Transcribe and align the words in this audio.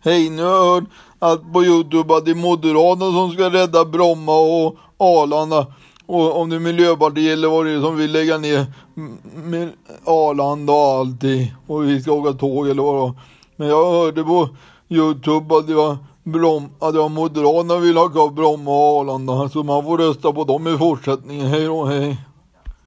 Hej, 0.00 0.30
nu 0.30 0.42
har 0.42 0.50
jag 0.50 0.74
hört 0.74 0.84
att 1.18 1.52
på 1.52 1.64
Youtube 1.64 2.16
att 2.16 2.24
det 2.24 2.30
är 2.30 2.34
Moderaterna 2.34 3.12
som 3.12 3.30
ska 3.30 3.50
rädda 3.50 3.84
Bromma 3.84 4.38
och 4.38 4.76
Arlanda. 4.98 5.66
Och 6.06 6.40
om 6.40 6.50
det 6.50 6.56
är 6.56 6.60
Miljöpartiet 6.60 7.32
eller 7.32 7.48
vad 7.48 7.66
det 7.66 7.72
är 7.72 7.80
som 7.80 7.96
vill 7.96 8.12
lägga 8.12 8.38
ner 8.38 8.66
Arlanda 10.04 10.72
och 10.72 10.78
allting. 10.78 11.54
Och 11.66 11.84
vi 11.84 12.00
ska 12.00 12.12
åka 12.12 12.32
tåg 12.32 12.68
eller 12.68 12.82
vad 12.82 12.94
det 12.94 13.00
var. 13.00 13.14
Men 13.56 13.68
jag 13.68 13.92
hörde 13.92 14.24
på 14.24 14.48
Youtube 14.88 15.56
att 15.56 15.66
det 15.66 15.74
var 15.74 15.96
Brom, 16.24 16.68
att 16.78 16.92
det 16.92 16.98
var 16.98 17.08
Moderaterna 17.08 17.76
vill 17.76 17.96
ha 17.96 18.08
kvar 18.08 18.30
Bromma 18.30 18.70
och 18.70 19.00
Arlanda. 19.00 19.48
Så 19.48 19.62
man 19.62 19.84
får 19.84 19.98
rösta 19.98 20.32
på 20.32 20.44
dem 20.44 20.68
i 20.68 20.78
fortsättningen. 20.78 21.46
Hej 21.46 21.64
då, 21.64 21.84
hej. 21.84 22.16